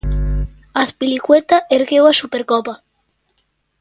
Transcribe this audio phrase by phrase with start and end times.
[0.83, 2.75] Azpilicueta ergueu a Supercopa.